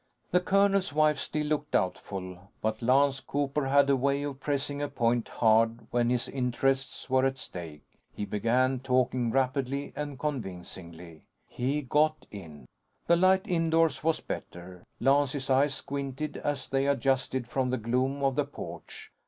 The 0.31 0.39
colonel's 0.39 0.93
wife 0.93 1.19
still 1.19 1.45
looked 1.45 1.69
doubtful, 1.73 2.49
but 2.59 2.81
Lance 2.81 3.19
Cooper 3.19 3.67
had 3.67 3.87
a 3.87 3.95
way 3.95 4.23
of 4.23 4.39
pressing 4.39 4.81
a 4.81 4.87
point 4.87 5.27
hard 5.29 5.85
when 5.91 6.09
his 6.09 6.27
interests 6.27 7.07
were 7.07 7.23
at 7.23 7.37
stake. 7.37 7.83
He 8.11 8.25
began 8.25 8.79
talking 8.79 9.29
rapidly 9.29 9.93
and 9.95 10.17
convincingly. 10.17 11.21
He 11.47 11.83
got 11.83 12.25
in. 12.31 12.65
The 13.05 13.15
light 13.15 13.45
indoors 13.45 14.03
was 14.03 14.21
better. 14.21 14.83
Lance's 14.99 15.51
eyes 15.51 15.75
squinted, 15.75 16.35
as 16.37 16.67
they 16.67 16.87
adjusted 16.87 17.47
from 17.47 17.69
the 17.69 17.77
gloom 17.77 18.23
of 18.23 18.33
the 18.33 18.45
porch. 18.45 19.11